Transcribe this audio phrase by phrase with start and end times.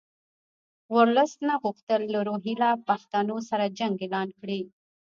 [0.95, 4.61] ورلسټ نه غوښتل له روهیله پښتنو سره جنګ اعلان کړي.